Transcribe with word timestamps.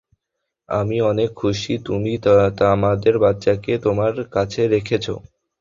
আমি 0.69 0.97
অনেক 1.03 1.29
খুশী, 1.33 1.73
তুমি 1.85 2.11
আমাদের 2.71 3.13
বাচ্চাকে 3.19 3.73
তোমার 3.77 4.13
কাছে 4.31 4.61
রেখেছো। 4.67 5.13